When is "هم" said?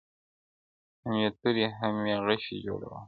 1.01-1.13, 1.79-1.95